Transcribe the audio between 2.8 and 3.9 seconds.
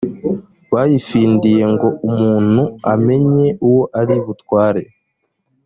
amenye uwo